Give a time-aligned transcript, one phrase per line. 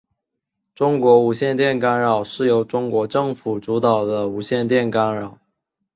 [0.73, 5.37] 中国无线电干扰是由中国政府主导的无线电干扰。